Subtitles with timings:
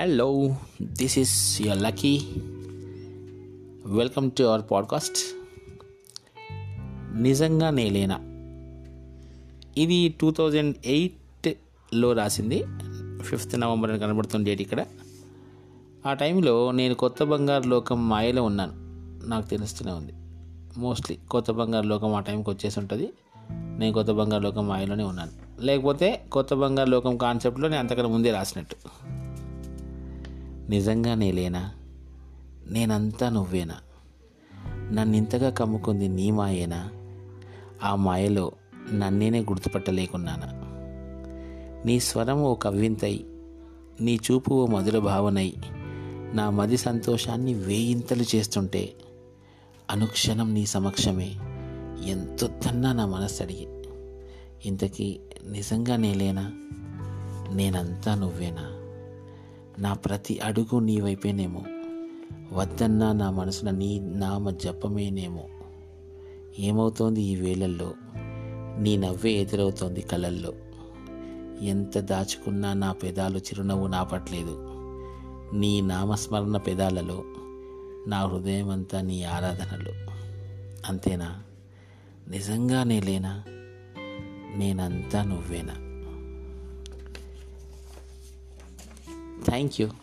[0.00, 0.48] Hello,
[0.82, 2.18] this is your Lucky.
[3.84, 5.18] Welcome to our podcast
[7.22, 8.20] నిజంగా నేలేనా
[9.76, 12.64] ఇది టూ థౌజండ్ ఎయిట్లో రాసింది.
[13.22, 14.86] ఫిఫ్త్ నవంబర్ అని కనబడుతుంది డేట్ ఇక్కడ.
[16.06, 18.72] ఆ టైంలో నేను కొత్త బంగారు లోకం మాయలో ఉన్నాను.
[19.28, 20.12] నాకు తెలుస్తూనే ఉంది.
[20.80, 23.12] మోస్ట్లీ కొత్త బంగారు లోకం ఆ టైంకి వచ్చేసి ఉంటుంది.
[23.52, 25.30] నేను కొత్త బంగారు లోకం మాయలోనే ఉన్నాను.
[25.60, 28.76] లేకపోతే కొత్త బంగారు లోకం కాన్సెప్ట్లో నేను అంతకన్నా ముందే రాసినట్టు.
[30.68, 31.72] నిజంగా నేలేనా
[32.66, 33.74] నేనంతా నువ్వేనా?
[34.92, 36.90] నన్ను ఇంతగా కమ్ముకుంది నీ మాయేనా?
[37.84, 38.52] ఆ మాయలో
[38.92, 40.62] నన్నేనే గుర్తుపట్టలేకున్నానా?
[41.86, 43.24] నీ స్వరం ఓ కవ్వింతై
[44.00, 45.54] నీ చూపు ఓ మధుర భావనై
[46.32, 48.94] నా మది సంతోషాన్ని వేయింతలు చేస్తుంటే
[49.90, 51.34] అనుక్షణం నీ సమక్షమే
[52.06, 53.68] ఎంతొద్దన్నా నా మనస్సు అడిగి
[54.64, 56.52] ఇంతకీ నిజంగా నేలేనా
[57.54, 58.81] నేనంతా నువ్వేనా?
[59.78, 61.62] నా ప్రతి అడుగు నీ వైపేనేమో.
[62.52, 65.44] వద్దన్నా నా మనసున నీ నామ జపమేనేమో.
[66.58, 67.94] ఏమవుతోంది ఈ వేళల్లో?
[68.78, 70.52] నీ నవ్వే ఎదురవుతోంది కళల్లో
[71.60, 74.68] ఎంత దాచుకున్నా నా పెదాలు చిరునవ్వు నాపట్లేదు
[75.54, 77.24] నీ నామస్మరణ పెదాలలో
[78.06, 79.92] నా హృదయం అంతా నీ ఆరాధనలు.
[80.88, 81.42] అంతేనా?
[82.28, 83.44] నిజంగానే లేనా?
[84.56, 85.91] నేనంతా నువ్వేనా?
[89.52, 90.01] Thank you.